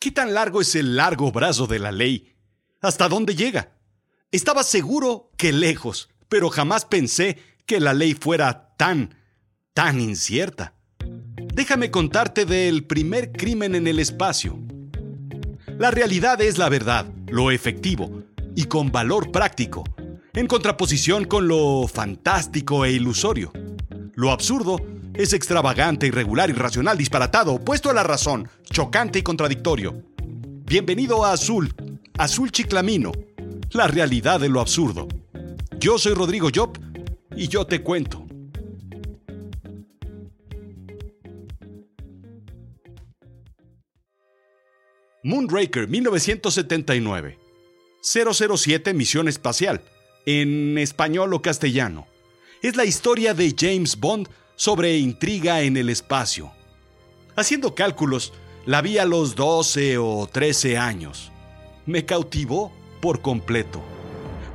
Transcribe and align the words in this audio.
¿Qué 0.00 0.12
tan 0.12 0.32
largo 0.32 0.60
es 0.60 0.76
el 0.76 0.94
largo 0.94 1.32
brazo 1.32 1.66
de 1.66 1.80
la 1.80 1.90
ley? 1.90 2.32
¿Hasta 2.80 3.08
dónde 3.08 3.34
llega? 3.34 3.72
Estaba 4.30 4.62
seguro 4.62 5.32
que 5.36 5.52
lejos, 5.52 6.08
pero 6.28 6.50
jamás 6.50 6.84
pensé 6.84 7.36
que 7.66 7.80
la 7.80 7.94
ley 7.94 8.14
fuera 8.14 8.76
tan, 8.76 9.16
tan 9.74 10.00
incierta. 10.00 10.74
Déjame 11.52 11.90
contarte 11.90 12.44
del 12.44 12.86
primer 12.86 13.32
crimen 13.32 13.74
en 13.74 13.88
el 13.88 13.98
espacio. 13.98 14.60
La 15.78 15.90
realidad 15.90 16.40
es 16.42 16.58
la 16.58 16.68
verdad, 16.68 17.12
lo 17.26 17.50
efectivo 17.50 18.22
y 18.54 18.66
con 18.66 18.92
valor 18.92 19.32
práctico, 19.32 19.82
en 20.32 20.46
contraposición 20.46 21.24
con 21.24 21.48
lo 21.48 21.88
fantástico 21.88 22.84
e 22.84 22.92
ilusorio. 22.92 23.52
Lo 24.14 24.30
absurdo 24.30 24.78
es 25.18 25.32
extravagante, 25.32 26.06
irregular, 26.06 26.48
irracional, 26.48 26.96
disparatado, 26.96 27.54
opuesto 27.54 27.90
a 27.90 27.92
la 27.92 28.04
razón, 28.04 28.48
chocante 28.70 29.18
y 29.18 29.22
contradictorio. 29.22 30.00
Bienvenido 30.64 31.24
a 31.24 31.32
Azul, 31.32 31.74
Azul 32.16 32.52
Chiclamino, 32.52 33.10
la 33.72 33.88
realidad 33.88 34.38
de 34.38 34.48
lo 34.48 34.60
absurdo. 34.60 35.08
Yo 35.80 35.98
soy 35.98 36.14
Rodrigo 36.14 36.50
Job 36.54 36.78
y 37.36 37.48
yo 37.48 37.66
te 37.66 37.82
cuento. 37.82 38.24
Moonraker 45.24 45.88
1979. 45.88 47.38
007 48.02 48.94
Misión 48.94 49.26
Espacial, 49.26 49.82
en 50.26 50.78
español 50.78 51.34
o 51.34 51.42
castellano. 51.42 52.06
Es 52.62 52.76
la 52.76 52.84
historia 52.84 53.34
de 53.34 53.52
James 53.58 53.98
Bond 53.98 54.28
sobre 54.58 54.98
intriga 54.98 55.62
en 55.62 55.76
el 55.76 55.88
espacio. 55.88 56.50
Haciendo 57.36 57.76
cálculos, 57.76 58.32
la 58.66 58.82
vi 58.82 58.98
a 58.98 59.04
los 59.04 59.36
12 59.36 59.98
o 59.98 60.28
13 60.30 60.76
años. 60.76 61.30
Me 61.86 62.04
cautivó 62.04 62.72
por 63.00 63.22
completo. 63.22 63.80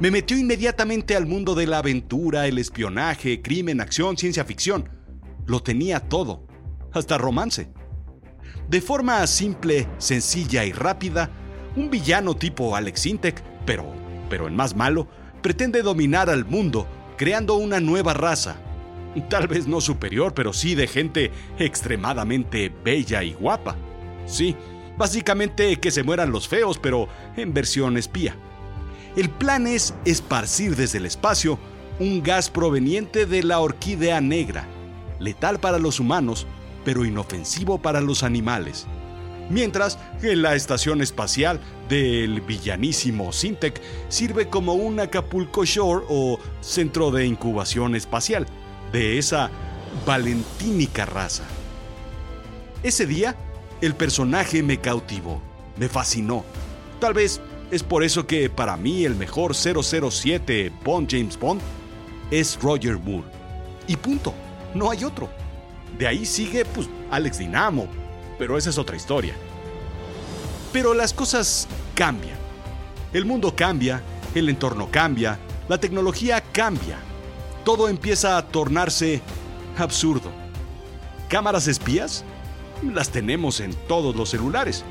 Me 0.02 0.12
metió 0.12 0.38
inmediatamente 0.38 1.16
al 1.16 1.26
mundo 1.26 1.56
de 1.56 1.68
la 1.68 1.78
aventura, 1.78 2.48
el 2.48 2.58
espionaje, 2.58 3.42
crimen, 3.42 3.80
acción, 3.80 4.18
ciencia 4.18 4.44
ficción. 4.44 4.90
Lo 5.46 5.64
tenía 5.64 6.02
todo, 6.02 6.46
hasta 6.92 7.18
romance. 7.18 7.70
De 8.68 8.82
forma 8.82 9.26
simple, 9.26 9.88
sencilla 10.00 10.66
y 10.66 10.74
rápida, 10.74 11.30
un 11.78 11.90
villano 11.90 12.36
tipo 12.36 12.76
Alex 12.76 13.06
Intec, 13.06 13.42
pero, 13.66 13.86
pero 14.30 14.50
en 14.50 14.56
más 14.58 14.76
malo, 14.76 15.08
pretende 15.42 15.82
dominar 15.82 16.30
al 16.30 16.44
mundo 16.44 16.90
creando 17.16 17.56
una 17.56 17.80
nueva 17.80 18.14
raza, 18.14 18.58
Tal 19.22 19.48
vez 19.48 19.68
no 19.68 19.82
superior, 19.82 20.34
pero 20.34 20.54
sí 20.54 20.76
de 20.76 20.88
gente 20.88 21.32
extremadamente 21.60 22.72
bella 22.84 23.24
y 23.24 23.34
guapa. 23.34 23.76
Sí, 24.26 24.56
básicamente 24.98 25.78
que 25.78 25.92
se 25.92 26.04
mueran 26.04 26.32
los 26.32 26.48
feos, 26.48 26.80
pero 26.80 27.08
en 27.36 27.54
versión 27.54 27.98
espía. 27.98 28.36
El 29.16 29.30
plan 29.30 29.68
es 29.68 29.94
esparcir 30.06 30.76
desde 30.76 30.98
el 30.98 31.06
espacio 31.06 31.60
un 32.00 32.24
gas 32.24 32.50
proveniente 32.50 33.26
de 33.28 33.44
la 33.44 33.60
orquídea 33.60 34.20
negra, 34.22 34.66
letal 35.20 35.60
para 35.60 35.78
los 35.78 36.00
humanos, 36.00 36.48
pero 36.84 37.06
inofensivo 37.06 37.78
para 37.78 38.02
los 38.02 38.24
animales. 38.24 38.88
Mientras 39.50 40.00
que 40.22 40.36
la 40.36 40.56
estación 40.56 41.02
espacial 41.02 41.60
del 41.90 42.42
villanísimo 42.42 43.32
Sintec 43.32 43.80
sirve 44.10 44.48
como 44.48 44.74
un 44.74 45.00
Acapulco 45.00 45.66
Shore 45.66 46.06
o 46.10 46.40
centro 46.62 47.12
de 47.12 47.26
incubación 47.26 47.96
espacial, 47.96 48.48
de 48.94 49.18
esa 49.18 49.50
valentínica 50.06 51.06
raza. 51.06 51.44
Ese 52.84 53.06
día, 53.06 53.36
el 53.82 53.96
personaje 53.96 54.62
me 54.64 54.80
cautivó, 54.80 55.42
me 55.78 55.90
fascinó. 55.90 56.46
Tal 57.00 57.14
vez 57.14 57.42
es 57.72 57.82
por 57.82 58.04
eso 58.04 58.28
que 58.28 58.50
para 58.50 58.78
mí 58.78 59.04
el 59.04 59.16
mejor 59.16 59.56
007 59.56 60.72
Bond 60.86 61.10
James 61.10 61.38
Bond 61.38 61.60
es 62.30 62.58
Roger 62.62 62.98
Moore. 63.00 63.28
Y 63.88 63.98
punto, 63.98 64.34
no 64.76 64.92
hay 64.92 65.04
otro. 65.04 65.30
De 65.98 66.08
ahí 66.08 66.26
sigue 66.26 66.64
pues 66.64 66.88
Alex 67.10 67.40
Dinamo, 67.40 67.88
pero 68.38 68.58
esa 68.58 68.70
es 68.70 68.78
otra 68.78 68.96
historia. 68.96 69.34
Pero 70.72 70.94
las 70.94 71.14
cosas 71.14 71.68
cambian. 71.96 72.38
El 73.12 73.26
mundo 73.26 73.56
cambia, 73.56 74.04
el 74.36 74.50
entorno 74.50 74.90
cambia, 74.92 75.40
la 75.68 75.80
tecnología 75.80 76.42
cambia 76.42 76.98
todo 77.64 77.90
empieza 77.90 78.38
a 78.38 78.48
tornarse 78.48 79.22
absurdo. 79.78 80.32
¿Cámaras 81.30 81.68
espías? 81.68 82.24
Las 82.84 83.10
tenemos 83.10 83.60
en 83.60 83.74
todos 83.88 84.16
los 84.16 84.30
celulares. 84.30 84.84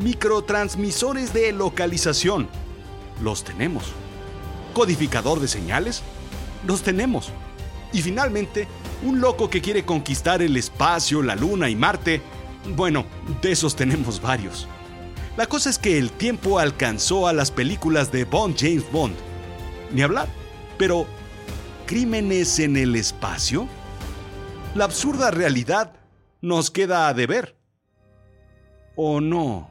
Microtransmisores 0.00 1.32
de 1.32 1.52
localización. 1.52 2.48
Los 3.22 3.44
tenemos. 3.44 3.84
Codificador 4.74 5.40
de 5.40 5.48
señales. 5.48 6.02
Los 6.66 6.82
tenemos. 6.82 7.30
Y 7.92 8.02
finalmente, 8.02 8.68
un 9.02 9.20
loco 9.20 9.48
que 9.48 9.60
quiere 9.60 9.84
conquistar 9.84 10.42
el 10.42 10.56
espacio, 10.56 11.22
la 11.22 11.36
luna 11.36 11.70
y 11.70 11.76
Marte. 11.76 12.20
Bueno, 12.76 13.06
de 13.40 13.52
esos 13.52 13.76
tenemos 13.76 14.20
varios. 14.20 14.66
La 15.36 15.46
cosa 15.46 15.70
es 15.70 15.78
que 15.78 15.98
el 15.98 16.12
tiempo 16.12 16.58
alcanzó 16.58 17.26
a 17.26 17.32
las 17.32 17.50
películas 17.50 18.12
de 18.12 18.24
Bond 18.24 18.56
James 18.58 18.90
Bond. 18.92 19.14
Ni 19.92 20.02
hablar. 20.02 20.28
Pero 20.78 21.06
crímenes 21.86 22.58
en 22.58 22.76
el 22.76 22.96
espacio? 22.96 23.68
La 24.74 24.84
absurda 24.84 25.30
realidad 25.30 25.92
nos 26.40 26.70
queda 26.70 27.08
a 27.08 27.14
deber. 27.14 27.56
¿O 28.96 29.20
no? 29.20 29.70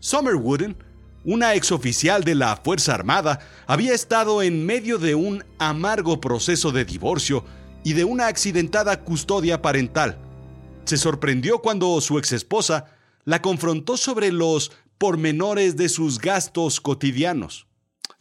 Summer 0.00 0.36
Wooden, 0.36 0.76
una 1.24 1.54
exoficial 1.54 2.24
de 2.24 2.34
la 2.34 2.56
Fuerza 2.56 2.94
Armada, 2.94 3.40
había 3.66 3.92
estado 3.94 4.42
en 4.42 4.64
medio 4.64 4.98
de 4.98 5.14
un 5.14 5.44
amargo 5.58 6.20
proceso 6.20 6.70
de 6.70 6.84
divorcio 6.84 7.44
y 7.82 7.94
de 7.94 8.04
una 8.04 8.28
accidentada 8.28 9.02
custodia 9.02 9.62
parental. 9.62 10.18
Se 10.84 10.96
sorprendió 10.96 11.60
cuando 11.60 12.00
su 12.00 12.18
exesposa 12.18 12.86
la 13.24 13.42
confrontó 13.42 13.96
sobre 13.96 14.30
los 14.30 14.70
pormenores 14.98 15.76
de 15.76 15.88
sus 15.88 16.18
gastos 16.18 16.80
cotidianos. 16.80 17.66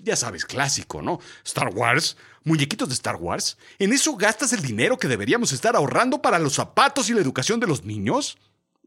Ya 0.06 0.16
sabes, 0.16 0.46
clásico, 0.46 1.02
¿no? 1.02 1.20
Star 1.44 1.74
Wars, 1.74 2.16
muñequitos 2.44 2.88
de 2.90 2.94
Star 2.94 3.16
Wars. 3.16 3.58
¿En 3.80 3.92
eso 3.92 4.16
gastas 4.16 4.54
el 4.54 4.62
dinero 4.62 5.00
que 5.00 5.08
deberíamos 5.08 5.52
estar 5.52 5.76
ahorrando 5.76 6.22
para 6.22 6.38
los 6.38 6.54
zapatos 6.54 7.10
y 7.10 7.14
la 7.16 7.22
educación 7.22 7.60
de 7.60 7.66
los 7.66 7.86
niños? 7.86 8.38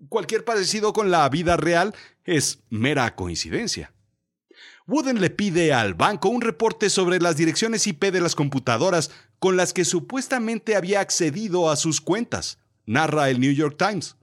Cualquier 0.08 0.44
parecido 0.44 0.92
con 0.92 1.10
la 1.10 1.28
vida 1.28 1.56
real 1.56 1.92
es 2.24 2.60
mera 2.70 3.16
coincidencia. 3.16 3.92
Wooden 4.86 5.20
le 5.20 5.30
pide 5.30 5.72
al 5.72 5.94
banco 5.94 6.28
un 6.28 6.40
reporte 6.40 6.88
sobre 6.88 7.18
las 7.18 7.36
direcciones 7.36 7.88
IP 7.88 8.04
de 8.04 8.20
las 8.20 8.36
computadoras 8.36 9.10
con 9.40 9.56
las 9.56 9.72
que 9.72 9.84
supuestamente 9.84 10.76
había 10.76 11.00
accedido 11.00 11.68
a 11.68 11.74
sus 11.74 12.00
cuentas, 12.00 12.58
narra 12.86 13.28
el 13.28 13.40
New 13.40 13.52
York 13.52 13.74
Times. 13.76 14.14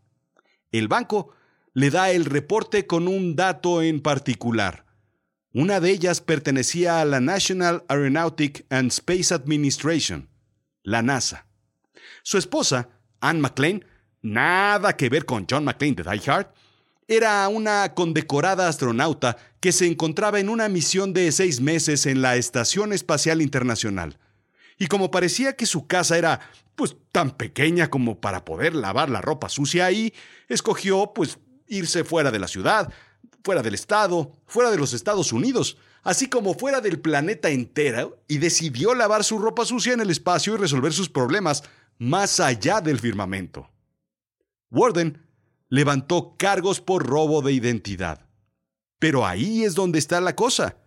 El 0.71 0.87
banco 0.87 1.35
le 1.73 1.89
da 1.89 2.09
el 2.11 2.23
reporte 2.23 2.87
con 2.87 3.09
un 3.09 3.35
dato 3.35 3.81
en 3.81 4.01
particular. 4.01 4.84
Una 5.57 5.79
de 5.79 5.89
ellas 5.89 6.19
pertenecía 6.19 6.99
a 6.99 7.05
la 7.05 7.21
National 7.21 7.85
Aeronautic 7.87 8.65
and 8.69 8.91
Space 8.91 9.33
Administration, 9.33 10.27
la 10.83 11.01
NASA. 11.01 11.47
Su 12.23 12.37
esposa, 12.37 12.89
Anne 13.21 13.39
McLean, 13.39 13.85
nada 14.21 14.97
que 14.97 15.07
ver 15.07 15.23
con 15.23 15.47
John 15.49 15.63
McLean 15.63 15.95
de 15.95 16.03
Die 16.03 16.29
Hard, 16.29 16.47
era 17.07 17.47
una 17.47 17.93
condecorada 17.93 18.67
astronauta 18.67 19.37
que 19.61 19.71
se 19.71 19.87
encontraba 19.87 20.41
en 20.41 20.49
una 20.49 20.67
misión 20.67 21.13
de 21.13 21.31
seis 21.31 21.61
meses 21.61 22.05
en 22.05 22.21
la 22.21 22.35
Estación 22.35 22.91
Espacial 22.91 23.41
Internacional. 23.41 24.19
Y 24.77 24.87
como 24.87 25.09
parecía 25.09 25.55
que 25.55 25.65
su 25.65 25.87
casa 25.87 26.17
era 26.17 26.41
pues 26.75 26.97
tan 27.13 27.31
pequeña 27.31 27.89
como 27.89 28.19
para 28.19 28.43
poder 28.43 28.75
lavar 28.75 29.09
la 29.09 29.21
ropa 29.21 29.47
sucia 29.47 29.85
ahí, 29.85 30.13
escogió 30.49 31.13
pues 31.15 31.39
irse 31.69 32.03
fuera 32.03 32.29
de 32.29 32.39
la 32.39 32.49
ciudad, 32.49 32.91
fuera 33.45 33.61
del 33.61 33.75
Estado, 33.75 34.33
fuera 34.47 34.71
de 34.71 34.77
los 34.77 34.93
Estados 34.93 35.31
Unidos, 35.31 35.77
así 36.01 36.27
como 36.27 36.55
fuera 36.55 36.81
del 36.81 36.99
planeta 36.99 37.51
entero, 37.51 38.19
y 38.27 38.39
decidió 38.39 38.95
lavar 38.95 39.23
su 39.23 39.37
ropa 39.37 39.65
sucia 39.65 39.93
en 39.93 40.01
el 40.01 40.09
espacio 40.09 40.55
y 40.55 40.57
resolver 40.57 40.91
sus 40.91 41.09
problemas 41.09 41.63
más 41.99 42.39
allá 42.39 42.81
del 42.81 42.99
firmamento. 42.99 43.69
Warden 44.71 45.21
levantó 45.69 46.35
cargos 46.37 46.81
por 46.81 47.05
robo 47.05 47.43
de 47.43 47.53
identidad. 47.53 48.27
Pero 48.97 49.27
ahí 49.27 49.63
es 49.63 49.75
donde 49.75 49.99
está 49.99 50.19
la 50.21 50.35
cosa. 50.35 50.77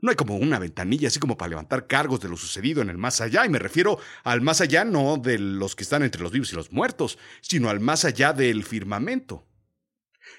No 0.00 0.10
hay 0.10 0.16
como 0.16 0.36
una 0.36 0.60
ventanilla 0.60 1.08
así 1.08 1.18
como 1.18 1.36
para 1.36 1.48
levantar 1.48 1.88
cargos 1.88 2.20
de 2.20 2.28
lo 2.28 2.36
sucedido 2.36 2.82
en 2.82 2.90
el 2.90 2.98
más 2.98 3.20
allá, 3.20 3.44
y 3.44 3.48
me 3.48 3.58
refiero 3.58 3.98
al 4.22 4.42
más 4.42 4.60
allá 4.60 4.84
no 4.84 5.16
de 5.16 5.40
los 5.40 5.74
que 5.74 5.82
están 5.82 6.04
entre 6.04 6.22
los 6.22 6.30
vivos 6.30 6.52
y 6.52 6.56
los 6.56 6.70
muertos, 6.70 7.18
sino 7.40 7.68
al 7.68 7.80
más 7.80 8.04
allá 8.04 8.32
del 8.32 8.62
firmamento. 8.62 9.44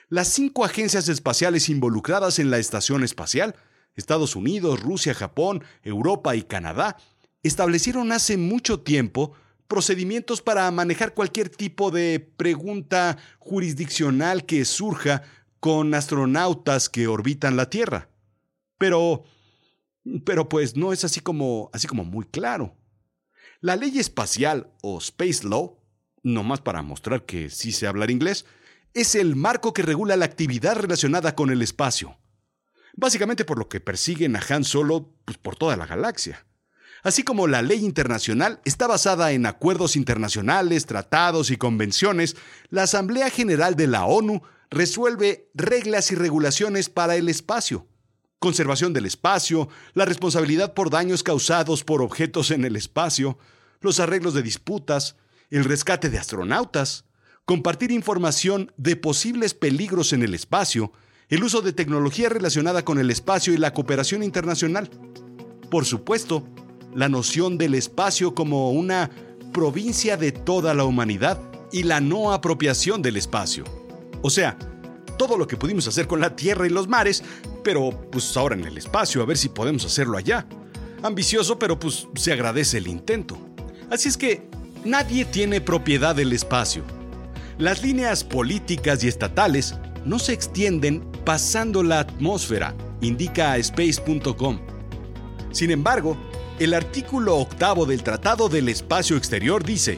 Las 0.10 0.30
cinco 0.30 0.66
agencias 0.66 1.10
espaciales 1.10 1.70
involucradas 1.70 2.40
en 2.40 2.50
la 2.50 2.58
estación 2.58 3.04
espacial, 3.04 3.56
Estados 3.96 4.36
Unidos, 4.36 4.82
Rusia, 4.82 5.14
Japón, 5.14 5.64
Europa 5.84 6.36
y 6.36 6.44
Canadá, 6.44 6.98
establecieron 7.44 8.12
hace 8.12 8.38
mucho 8.38 8.82
tiempo 8.82 9.34
procedimientos 9.68 10.42
para 10.42 10.70
manejar 10.72 11.14
cualquier 11.14 11.50
tipo 11.50 11.92
de 11.92 12.20
pregunta 12.20 13.18
jurisdiccional 13.40 14.46
que 14.46 14.66
surja 14.66 15.24
con 15.60 15.94
astronautas 15.94 16.90
que 16.90 17.08
orbitan 17.08 17.58
la 17.58 17.70
Tierra. 17.70 18.10
Pero 18.78 19.24
pero 20.26 20.48
pues 20.48 20.78
no 20.78 20.94
es 20.94 21.04
así 21.04 21.20
como 21.20 21.70
así 21.74 21.88
como 21.88 22.06
muy 22.06 22.26
claro. 22.26 22.76
La 23.60 23.76
ley 23.76 23.98
espacial 24.00 24.72
o 24.82 25.00
Space 25.00 25.46
Law, 25.46 25.80
nomás 26.24 26.62
para 26.62 26.82
mostrar 26.82 27.26
que 27.26 27.50
sí 27.50 27.72
sé 27.72 27.88
hablar 27.88 28.12
inglés, 28.12 28.46
es 28.98 29.14
el 29.14 29.36
marco 29.36 29.74
que 29.74 29.84
regula 29.84 30.18
la 30.18 30.26
actividad 30.26 30.76
relacionada 30.76 31.36
con 31.36 31.52
el 31.52 31.62
espacio. 31.62 32.18
Básicamente 32.96 33.46
por 33.46 33.60
lo 33.60 33.70
que 33.70 33.80
persiguen 33.80 34.36
a 34.36 34.42
Han 34.50 34.64
Solo 34.64 35.14
pues, 35.24 35.38
por 35.38 35.56
toda 35.56 35.78
la 35.78 35.86
galaxia. 35.86 36.48
Así 37.04 37.22
como 37.22 37.46
la 37.46 37.62
ley 37.62 37.86
internacional 37.86 38.60
está 38.66 38.88
basada 38.88 39.32
en 39.34 39.46
acuerdos 39.46 39.96
internacionales, 39.96 40.88
tratados 40.88 41.52
y 41.52 41.58
convenciones, 41.58 42.36
la 42.70 42.84
Asamblea 42.84 43.30
General 43.30 43.76
de 43.76 43.86
la 43.86 44.06
ONU 44.06 44.42
resuelve 44.72 45.52
reglas 45.54 46.12
y 46.12 46.16
regulaciones 46.16 46.90
para 46.90 47.16
el 47.18 47.30
espacio. 47.30 47.88
Conservación 48.40 48.94
del 48.94 49.06
espacio, 49.06 49.70
la 49.94 50.06
responsabilidad 50.06 50.74
por 50.74 50.90
daños 50.90 51.22
causados 51.22 51.84
por 51.84 52.02
objetos 52.02 52.50
en 52.50 52.66
el 52.66 52.76
espacio, 52.76 53.38
los 53.80 54.00
arreglos 54.00 54.34
de 54.34 54.42
disputas, 54.42 55.18
el 55.52 55.66
rescate 55.66 56.10
de 56.10 56.18
astronautas, 56.18 57.07
compartir 57.48 57.92
información 57.92 58.74
de 58.76 58.98
posibles 58.98 59.54
peligros 59.54 60.12
en 60.12 60.22
el 60.22 60.34
espacio, 60.34 60.92
el 61.30 61.46
uso 61.46 61.62
de 61.62 61.72
tecnología 61.72 62.28
relacionada 62.28 62.84
con 62.84 63.00
el 63.00 63.10
espacio 63.10 63.54
y 63.54 63.58
la 63.58 63.74
cooperación 63.74 64.22
internacional. 64.22 64.90
Por 65.72 65.86
supuesto, 65.86 66.46
la 66.94 67.08
noción 67.08 67.58
del 67.58 67.76
espacio 67.76 68.36
como 68.36 68.72
una 68.72 69.10
provincia 69.54 70.18
de 70.18 70.34
toda 70.34 70.74
la 70.74 70.84
humanidad 70.84 71.40
y 71.72 71.84
la 71.84 72.02
no 72.02 72.34
apropiación 72.34 73.02
del 73.02 73.16
espacio. 73.16 73.64
O 74.22 74.30
sea, 74.30 74.58
todo 75.18 75.38
lo 75.38 75.48
que 75.48 75.56
pudimos 75.56 75.88
hacer 75.88 76.06
con 76.06 76.20
la 76.20 76.36
Tierra 76.36 76.68
y 76.68 76.70
los 76.70 76.90
mares, 76.90 77.24
pero 77.64 77.92
pues 78.12 78.36
ahora 78.36 78.56
en 78.56 78.66
el 78.66 78.78
espacio, 78.78 79.22
a 79.22 79.26
ver 79.26 79.38
si 79.38 79.48
podemos 79.48 79.86
hacerlo 79.86 80.18
allá. 80.18 80.46
Ambicioso, 81.02 81.58
pero 81.58 81.80
pues 81.80 82.10
se 82.16 82.34
agradece 82.34 82.80
el 82.80 82.88
intento. 82.88 83.38
Así 83.90 84.10
es 84.10 84.18
que 84.18 84.50
nadie 84.84 85.24
tiene 85.24 85.62
propiedad 85.62 86.14
del 86.14 86.34
espacio. 86.34 86.97
Las 87.58 87.82
líneas 87.82 88.24
políticas 88.24 89.04
y 89.04 89.08
estatales 89.08 89.74
no 90.06 90.20
se 90.20 90.32
extienden 90.32 91.02
pasando 91.26 91.82
la 91.82 92.02
atmósfera, 92.02 92.76
indica 93.02 93.58
space.com. 93.58 94.60
Sin 95.52 95.72
embargo, 95.72 96.16
el 96.60 96.76
artículo 96.76 97.38
octavo 97.38 97.88
del 97.88 98.04
Tratado 98.04 98.48
del 98.48 98.70
Espacio 98.70 99.18
Exterior 99.18 99.64
dice, 99.64 99.98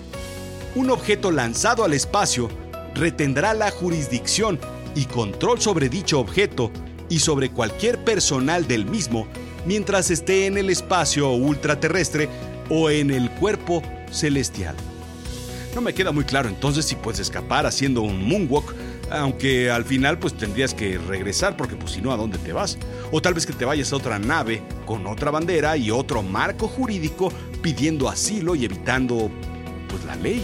un 0.75 0.89
objeto 0.89 1.31
lanzado 1.31 1.83
al 1.83 1.93
espacio 1.93 2.47
retendrá 2.95 3.53
la 3.53 3.71
jurisdicción 3.71 4.57
y 4.95 5.03
control 5.05 5.59
sobre 5.59 5.89
dicho 5.89 6.21
objeto 6.21 6.71
y 7.09 7.19
sobre 7.19 7.51
cualquier 7.51 8.05
personal 8.05 8.69
del 8.69 8.85
mismo 8.85 9.27
mientras 9.65 10.11
esté 10.11 10.45
en 10.45 10.57
el 10.57 10.69
espacio 10.69 11.31
ultraterrestre 11.31 12.29
o 12.69 12.89
en 12.89 13.11
el 13.11 13.29
cuerpo 13.31 13.83
celestial. 14.11 14.75
No 15.75 15.81
me 15.81 15.93
queda 15.93 16.11
muy 16.11 16.23
claro 16.23 16.49
entonces 16.49 16.85
si 16.85 16.95
puedes 16.95 17.19
escapar 17.19 17.65
haciendo 17.65 18.01
un 18.01 18.27
moonwalk 18.27 18.73
aunque 19.11 19.71
al 19.71 19.85
final 19.85 20.19
pues 20.19 20.35
tendrías 20.35 20.73
que 20.73 20.97
regresar 20.97 21.57
porque 21.57 21.75
pues 21.75 21.91
si 21.93 22.01
no, 22.01 22.11
¿a 22.11 22.17
dónde 22.17 22.37
te 22.37 22.53
vas? 22.53 22.77
O 23.11 23.21
tal 23.21 23.33
vez 23.33 23.45
que 23.45 23.53
te 23.53 23.65
vayas 23.65 23.91
a 23.91 23.95
otra 23.95 24.19
nave 24.19 24.61
con 24.85 25.07
otra 25.07 25.31
bandera 25.31 25.77
y 25.77 25.91
otro 25.91 26.21
marco 26.21 26.67
jurídico 26.67 27.31
pidiendo 27.61 28.09
asilo 28.09 28.55
y 28.55 28.65
evitando 28.65 29.31
pues 29.89 30.03
la 30.05 30.15
ley. 30.15 30.43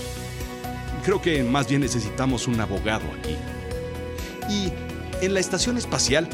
Creo 1.03 1.21
que 1.21 1.43
más 1.43 1.67
bien 1.67 1.81
necesitamos 1.81 2.47
un 2.47 2.59
abogado 2.59 3.05
aquí. 3.19 3.35
Y 4.49 4.71
en 5.23 5.33
la 5.33 5.39
estación 5.39 5.77
espacial, 5.77 6.27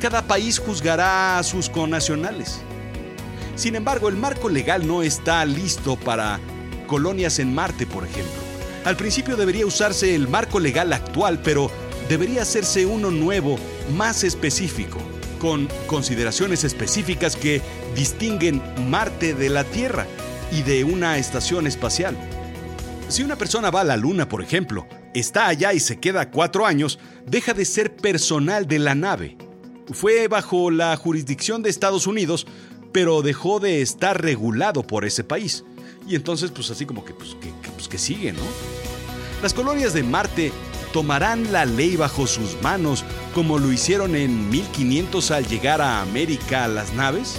cada 0.00 0.22
país 0.22 0.58
juzgará 0.58 1.38
a 1.38 1.42
sus 1.42 1.68
connacionales. 1.68 2.60
Sin 3.56 3.74
embargo, 3.74 4.08
el 4.08 4.16
marco 4.16 4.48
legal 4.48 4.86
no 4.86 5.02
está 5.02 5.44
listo 5.44 5.96
para 5.96 6.38
colonias 6.86 7.38
en 7.38 7.54
Marte, 7.54 7.86
por 7.86 8.04
ejemplo. 8.04 8.42
Al 8.84 8.96
principio 8.96 9.36
debería 9.36 9.66
usarse 9.66 10.14
el 10.14 10.28
marco 10.28 10.60
legal 10.60 10.92
actual, 10.92 11.40
pero 11.42 11.70
debería 12.08 12.42
hacerse 12.42 12.84
uno 12.84 13.10
nuevo, 13.10 13.58
más 13.96 14.24
específico, 14.24 14.98
con 15.38 15.68
consideraciones 15.86 16.64
específicas 16.64 17.36
que 17.36 17.62
distinguen 17.94 18.62
Marte 18.88 19.34
de 19.34 19.48
la 19.48 19.64
Tierra 19.64 20.06
y 20.52 20.62
de 20.62 20.84
una 20.84 21.18
estación 21.18 21.66
espacial. 21.66 22.16
Si 23.08 23.22
una 23.22 23.36
persona 23.36 23.70
va 23.70 23.82
a 23.82 23.84
la 23.84 23.96
Luna, 23.96 24.28
por 24.28 24.42
ejemplo, 24.42 24.86
está 25.14 25.46
allá 25.46 25.72
y 25.72 25.80
se 25.80 26.00
queda 26.00 26.30
cuatro 26.30 26.66
años, 26.66 26.98
deja 27.26 27.54
de 27.54 27.64
ser 27.64 27.94
personal 27.94 28.66
de 28.66 28.78
la 28.78 28.94
nave. 28.94 29.36
Fue 29.92 30.28
bajo 30.28 30.70
la 30.70 30.96
jurisdicción 30.96 31.62
de 31.62 31.70
Estados 31.70 32.06
Unidos, 32.06 32.46
pero 32.92 33.22
dejó 33.22 33.60
de 33.60 33.82
estar 33.82 34.20
regulado 34.20 34.86
por 34.86 35.04
ese 35.04 35.24
país. 35.24 35.64
Y 36.06 36.14
entonces, 36.14 36.50
pues 36.50 36.70
así 36.70 36.86
como 36.86 37.04
que, 37.04 37.14
pues, 37.14 37.36
que, 37.40 37.52
pues, 37.72 37.88
que 37.88 37.98
sigue, 37.98 38.32
¿no? 38.32 38.42
Las 39.42 39.54
colonias 39.54 39.94
de 39.94 40.02
Marte 40.02 40.52
tomarán 40.92 41.52
la 41.52 41.64
ley 41.64 41.96
bajo 41.96 42.26
sus 42.26 42.60
manos 42.62 43.04
como 43.34 43.58
lo 43.58 43.72
hicieron 43.72 44.14
en 44.14 44.48
1500 44.48 45.32
al 45.32 45.46
llegar 45.46 45.80
a 45.80 46.00
América 46.00 46.68
las 46.68 46.92
naves? 46.92 47.36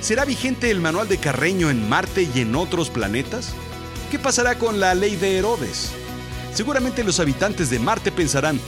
¿Será 0.00 0.24
vigente 0.24 0.68
el 0.68 0.80
manual 0.80 1.06
de 1.06 1.18
Carreño 1.18 1.70
en 1.70 1.88
Marte 1.88 2.28
y 2.34 2.40
en 2.40 2.56
otros 2.56 2.90
planetas? 2.90 3.54
¿Qué 4.10 4.18
pasará 4.18 4.58
con 4.58 4.80
la 4.80 4.96
ley 4.96 5.14
de 5.14 5.38
Herodes? 5.38 5.92
Seguramente 6.52 7.04
los 7.04 7.20
habitantes 7.20 7.70
de 7.70 7.78
Marte 7.78 8.10
pensarán, 8.10 8.58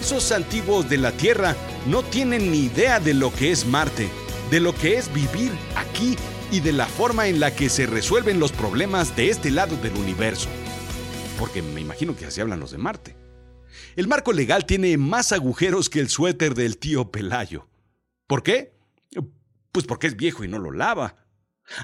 esos 0.00 0.32
antiguos 0.32 0.88
de 0.88 0.98
la 0.98 1.12
Tierra 1.12 1.54
no 1.86 2.02
tienen 2.02 2.50
ni 2.50 2.64
idea 2.64 2.98
de 2.98 3.14
lo 3.14 3.32
que 3.32 3.52
es 3.52 3.66
Marte, 3.66 4.08
de 4.50 4.58
lo 4.58 4.74
que 4.74 4.98
es 4.98 5.12
vivir 5.12 5.52
aquí 5.76 6.16
y 6.52 6.60
de 6.60 6.72
la 6.72 6.86
forma 6.86 7.28
en 7.28 7.38
la 7.38 7.54
que 7.54 7.68
se 7.68 7.86
resuelven 7.86 8.40
los 8.40 8.52
problemas 8.52 9.14
de 9.16 9.30
este 9.30 9.50
lado 9.50 9.76
del 9.76 9.94
universo. 9.94 10.48
Porque 11.38 11.62
me 11.62 11.80
imagino 11.80 12.16
que 12.16 12.26
así 12.26 12.40
hablan 12.40 12.60
los 12.60 12.72
de 12.72 12.78
Marte. 12.78 13.16
El 13.96 14.08
marco 14.08 14.32
legal 14.32 14.66
tiene 14.66 14.96
más 14.98 15.32
agujeros 15.32 15.88
que 15.88 16.00
el 16.00 16.08
suéter 16.08 16.54
del 16.54 16.78
tío 16.78 17.10
Pelayo. 17.10 17.68
¿Por 18.26 18.42
qué? 18.42 18.74
Pues 19.72 19.86
porque 19.86 20.08
es 20.08 20.16
viejo 20.16 20.44
y 20.44 20.48
no 20.48 20.58
lo 20.58 20.72
lava. 20.72 21.16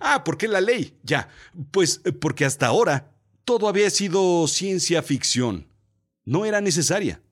Ah, 0.00 0.24
¿por 0.24 0.36
qué 0.36 0.48
la 0.48 0.60
ley? 0.60 0.98
Ya, 1.02 1.28
pues 1.70 2.00
porque 2.20 2.44
hasta 2.44 2.66
ahora 2.66 3.14
todo 3.44 3.68
había 3.68 3.88
sido 3.90 4.46
ciencia 4.48 5.02
ficción. 5.02 5.68
No 6.24 6.44
era 6.44 6.60
necesaria. 6.60 7.22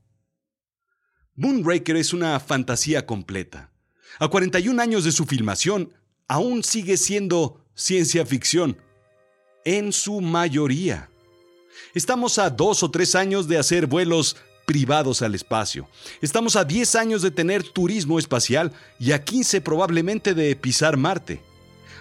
Moonraker 1.34 1.96
es 1.96 2.12
una 2.12 2.38
fantasía 2.38 3.06
completa. 3.06 3.72
A 4.20 4.28
41 4.28 4.80
años 4.80 5.02
de 5.02 5.10
su 5.10 5.24
filmación, 5.24 5.92
aún 6.28 6.62
sigue 6.62 6.96
siendo 6.96 7.60
ciencia 7.74 8.24
ficción, 8.24 8.76
en 9.64 9.92
su 9.92 10.20
mayoría. 10.20 11.10
Estamos 11.94 12.38
a 12.38 12.50
dos 12.50 12.82
o 12.82 12.90
tres 12.90 13.14
años 13.14 13.48
de 13.48 13.58
hacer 13.58 13.86
vuelos 13.86 14.36
privados 14.66 15.22
al 15.22 15.34
espacio. 15.34 15.88
Estamos 16.20 16.56
a 16.56 16.64
10 16.64 16.94
años 16.96 17.22
de 17.22 17.30
tener 17.30 17.62
turismo 17.62 18.18
espacial 18.18 18.72
y 18.98 19.12
a 19.12 19.22
15 19.22 19.60
probablemente 19.60 20.34
de 20.34 20.56
pisar 20.56 20.96
Marte. 20.96 21.42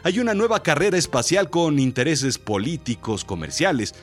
Hay 0.03 0.19
una 0.19 0.33
nueva 0.33 0.63
carrera 0.63 0.97
espacial 0.97 1.49
con 1.49 1.79
intereses 1.79 2.37
políticos, 2.37 3.23
comerciales, 3.23 3.95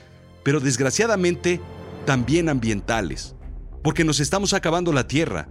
pero 0.42 0.60
desgraciadamente 0.60 1.60
también 2.06 2.48
ambientales, 2.48 3.34
porque 3.82 4.04
nos 4.04 4.20
estamos 4.20 4.54
acabando 4.54 4.92
la 4.92 5.06
Tierra 5.06 5.48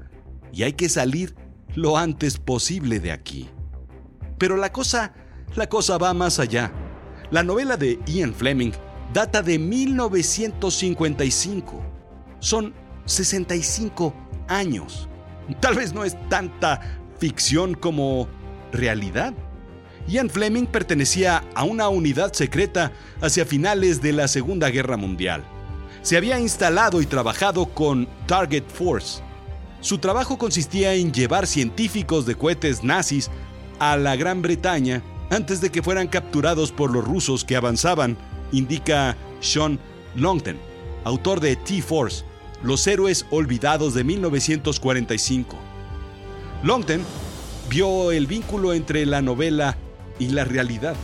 y 0.52 0.64
hay 0.64 0.74
que 0.74 0.90
salir 0.90 1.36
lo 1.76 1.98
antes 1.98 2.38
posible 2.38 3.00
de 3.00 3.12
aquí. 3.12 3.50
Pero 4.40 4.58
la 4.58 4.72
cosa, 4.72 5.14
la 5.56 5.70
cosa 5.70 6.00
va 6.00 6.16
más 6.16 6.40
allá. 6.40 6.72
La 7.30 7.44
novela 7.44 7.78
de 7.78 8.00
Ian 8.08 8.34
Fleming 8.34 8.72
data 9.14 9.42
de 9.42 9.58
1955. 9.60 11.82
Son 12.40 12.74
65 13.06 14.14
años. 14.48 15.10
Tal 15.60 15.76
vez 15.76 15.94
no 15.94 16.06
es 16.06 16.16
tanta 16.30 16.80
ficción 17.20 17.74
como 17.74 18.28
realidad. 18.72 19.34
Ian 20.08 20.30
Fleming 20.30 20.66
pertenecía 20.66 21.44
a 21.54 21.64
una 21.64 21.90
unidad 21.90 22.34
secreta 22.34 22.92
hacia 23.22 23.46
finales 23.46 24.02
de 24.02 24.14
la 24.14 24.28
Segunda 24.28 24.70
Guerra 24.70 24.98
Mundial. 24.98 25.44
Se 26.02 26.18
había 26.18 26.40
instalado 26.40 27.02
y 27.02 27.06
trabajado 27.06 27.66
con 27.66 28.08
Target 28.26 28.64
Force. 28.68 29.22
Su 29.82 29.98
trabajo 29.98 30.38
consistía 30.38 30.94
en 30.94 31.12
llevar 31.12 31.46
científicos 31.46 32.26
de 32.26 32.36
cohetes 32.36 32.84
nazis 32.84 33.30
a 33.80 33.98
la 33.98 34.16
Gran 34.16 34.42
Bretaña 34.42 35.02
antes 35.30 35.62
de 35.62 35.72
que 35.72 35.84
fueran 35.84 36.08
capturados 36.08 36.72
por 36.72 36.92
los 36.92 37.04
rusos 37.04 37.46
que 37.46 37.56
avanzaban, 37.56 38.18
indica 38.52 39.16
Sean 39.42 39.80
Longton, 40.16 40.58
autor 41.04 41.40
de 41.40 41.56
T-Force, 41.56 42.26
Los 42.62 42.86
héroes 42.88 43.26
olvidados 43.32 43.94
de 43.94 44.04
1945. 44.04 45.56
Longton 46.64 47.02
vio 47.70 48.12
el 48.12 48.28
vínculo 48.28 48.74
entre 48.74 49.06
la 49.06 49.22
novela 49.22 49.78
y 50.20 50.28
la 50.30 50.44
realidad. 50.44 50.96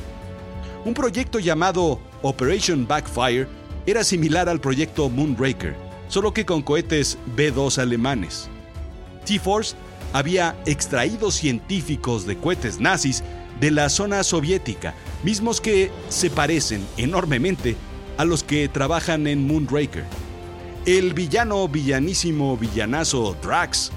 Un 0.83 0.93
proyecto 0.93 1.39
llamado 1.39 1.99
Operation 2.23 2.85
Backfire 2.85 3.47
era 3.85 4.03
similar 4.03 4.49
al 4.49 4.59
proyecto 4.59 5.09
Moonraker, 5.09 5.75
solo 6.09 6.33
que 6.33 6.45
con 6.45 6.61
cohetes 6.61 7.17
B-2 7.37 7.77
alemanes. 7.77 8.49
T-Force 9.25 9.75
había 10.15 10.55
extraído 10.65 11.29
científicos 11.29 12.25
de 12.25 12.37
cohetes 12.37 12.79
nazis 12.79 13.21
de 13.59 13.69
la 13.69 13.89
zona 13.89 14.23
soviética, 14.23 14.93
mismos 15.25 15.59
que 15.59 15.91
se 16.07 16.29
parecen 16.29 16.87
enormemente 16.95 17.75
a 18.15 18.23
los 18.23 18.41
que 18.41 18.69
trabajan 18.69 19.27
en 19.27 19.45
Moonraker. 19.45 20.05
El 20.85 21.13
villano 21.13 21.67
villanísimo 21.67 22.55
villanazo 22.55 23.35
Drax 23.43 23.91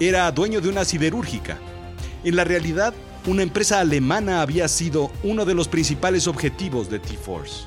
era 0.00 0.32
dueño 0.32 0.60
de 0.60 0.70
una 0.70 0.84
siderúrgica. 0.84 1.56
En 2.24 2.34
la 2.34 2.42
realidad, 2.42 2.92
una 3.28 3.44
empresa 3.44 3.78
alemana 3.78 4.42
había 4.42 4.66
sido 4.66 5.12
uno 5.22 5.44
de 5.44 5.54
los 5.54 5.68
principales 5.68 6.26
objetivos 6.26 6.90
de 6.90 6.98
T-Force. 6.98 7.62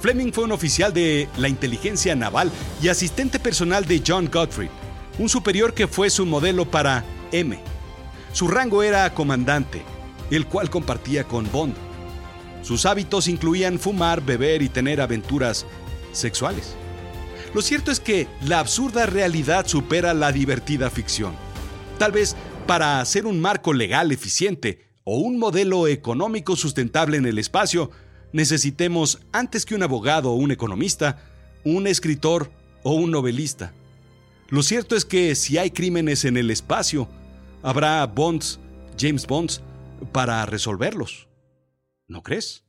Fleming 0.00 0.30
fue 0.30 0.44
un 0.44 0.52
oficial 0.52 0.92
de 0.92 1.28
la 1.36 1.48
inteligencia 1.48 2.14
naval 2.14 2.52
y 2.80 2.86
asistente 2.86 3.40
personal 3.40 3.84
de 3.86 4.00
John 4.06 4.30
Gottfried, 4.32 4.70
un 5.18 5.28
superior 5.28 5.74
que 5.74 5.86
fue 5.86 6.10
su 6.10 6.26
modelo 6.26 6.70
para 6.70 7.04
M. 7.32 7.58
Su 8.32 8.48
rango 8.48 8.82
era 8.82 9.12
comandante, 9.12 9.82
el 10.30 10.46
cual 10.46 10.70
compartía 10.70 11.24
con 11.24 11.50
Bond. 11.50 11.74
Sus 12.62 12.86
hábitos 12.86 13.28
incluían 13.28 13.78
fumar, 13.78 14.24
beber 14.24 14.62
y 14.62 14.68
tener 14.68 15.00
aventuras 15.00 15.66
sexuales. 16.12 16.74
Lo 17.54 17.60
cierto 17.60 17.90
es 17.90 18.00
que 18.00 18.28
la 18.40 18.60
absurda 18.60 19.04
realidad 19.04 19.66
supera 19.66 20.14
la 20.14 20.32
divertida 20.32 20.88
ficción. 20.88 21.34
Tal 21.98 22.12
vez 22.12 22.36
para 22.66 23.00
hacer 23.00 23.26
un 23.26 23.40
marco 23.40 23.72
legal 23.72 24.12
eficiente 24.12 24.86
o 25.04 25.18
un 25.18 25.38
modelo 25.38 25.88
económico 25.88 26.56
sustentable 26.56 27.16
en 27.18 27.26
el 27.26 27.38
espacio, 27.38 27.90
necesitemos, 28.32 29.20
antes 29.32 29.66
que 29.66 29.74
un 29.74 29.82
abogado 29.82 30.30
o 30.30 30.36
un 30.36 30.52
economista, 30.52 31.18
un 31.64 31.86
escritor 31.86 32.50
o 32.82 32.94
un 32.94 33.10
novelista. 33.10 33.74
Lo 34.52 34.62
cierto 34.62 34.96
es 34.96 35.06
que 35.06 35.34
si 35.34 35.56
hay 35.56 35.70
crímenes 35.70 36.26
en 36.26 36.36
el 36.36 36.50
espacio, 36.50 37.08
habrá 37.62 38.04
Bonds, 38.04 38.60
James 38.98 39.26
Bonds, 39.26 39.62
para 40.12 40.44
resolverlos. 40.44 41.26
¿No 42.06 42.22
crees? 42.22 42.62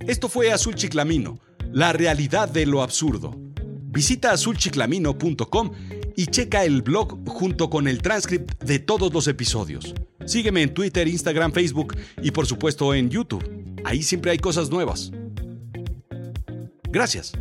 Esto 0.00 0.28
fue 0.28 0.50
Azul 0.50 0.74
Chiclamino, 0.74 1.38
la 1.70 1.92
realidad 1.92 2.48
de 2.48 2.66
lo 2.66 2.82
absurdo. 2.82 3.38
Visita 3.84 4.32
azulchiclamino.com 4.32 5.70
y 6.16 6.26
checa 6.26 6.64
el 6.64 6.82
blog 6.82 7.28
junto 7.28 7.70
con 7.70 7.86
el 7.86 8.02
transcript 8.02 8.64
de 8.64 8.80
todos 8.80 9.14
los 9.14 9.28
episodios. 9.28 9.94
Sígueme 10.26 10.62
en 10.62 10.74
Twitter, 10.74 11.06
Instagram, 11.06 11.52
Facebook 11.52 11.96
y 12.20 12.32
por 12.32 12.46
supuesto 12.46 12.94
en 12.94 13.10
YouTube. 13.10 13.78
Ahí 13.84 14.02
siempre 14.02 14.32
hay 14.32 14.38
cosas 14.38 14.70
nuevas. 14.70 15.12
Gracias. 16.90 17.32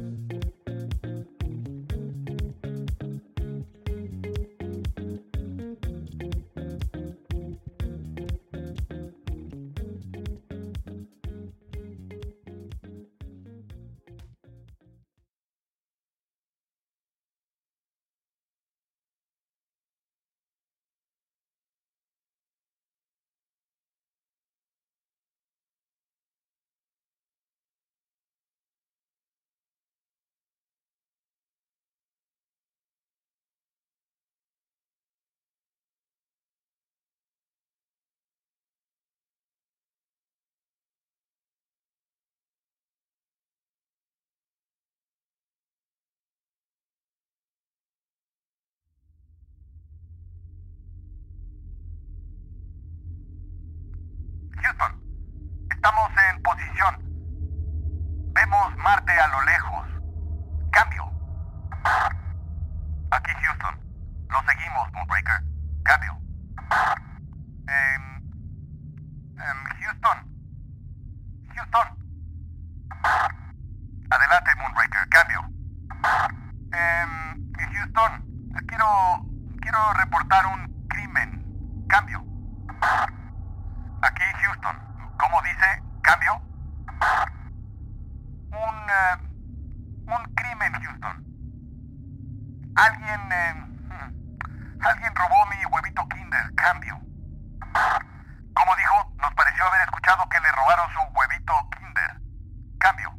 Estamos 55.83 56.11
en 56.29 56.41
posición. 56.41 56.95
Vemos 58.33 58.77
Marte 58.77 59.11
a 59.19 59.27
lo 59.27 59.41
lejos. 59.43 59.85
Cambio. 60.71 61.11
Aquí 63.11 63.31
Houston. 63.33 63.77
Lo 64.29 64.41
seguimos, 64.43 64.93
Moonbreaker. 64.93 65.43
Cambio. 65.83 66.17
Em, 67.67 68.15
em, 69.41 69.63
Houston. 69.81 70.17
Houston. 71.53 71.87
Adelante, 74.09 74.55
haber 99.67 99.81
escuchado 99.81 100.27
que 100.29 100.39
le 100.39 100.51
robaron 100.51 100.89
su 100.91 100.99
huevito 101.13 101.53
Kinder. 101.77 102.19
Cambio. 102.79 103.13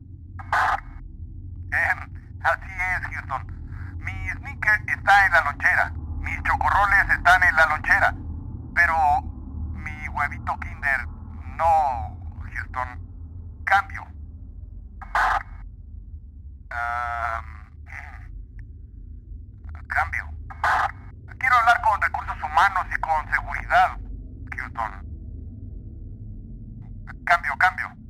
Así 2.44 2.70
es, 2.70 3.06
Houston. 3.14 3.46
Mi 3.98 4.30
sneaker 4.30 4.82
está 4.88 5.26
en 5.26 5.32
la 5.32 5.40
lonchera. 5.44 5.92
Mis 6.20 6.42
chocorroles 6.42 7.10
están 7.10 7.42
en 7.42 7.56
la 7.56 7.66
lonchera. 7.66 8.14
Pero 8.74 9.22
mi 9.72 10.08
huevito 10.08 10.58
Kinder 10.60 11.06
no, 11.56 12.16
Houston. 12.52 13.00
Cambio. 13.64 14.06
Am, 16.70 17.44
cambio. 19.88 20.28
Quiero 21.38 21.56
hablar 21.56 21.80
con 21.82 22.00
recursos 22.02 22.36
humanos 22.42 22.86
y 22.94 23.00
con 23.00 23.30
seguridad, 23.30 23.98
Houston. 24.56 25.03
Cambio, 27.44 27.56
cambio. 27.58 28.03